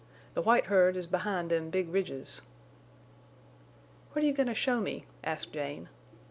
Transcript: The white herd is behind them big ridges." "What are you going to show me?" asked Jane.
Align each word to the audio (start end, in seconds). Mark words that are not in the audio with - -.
The 0.33 0.41
white 0.41 0.65
herd 0.65 0.97
is 0.97 1.05
behind 1.05 1.51
them 1.51 1.69
big 1.69 1.87
ridges." 1.89 2.41
"What 4.13 4.23
are 4.23 4.27
you 4.27 4.33
going 4.33 4.47
to 4.47 4.55
show 4.55 4.81
me?" 4.81 5.05
asked 5.23 5.53
Jane. 5.53 5.89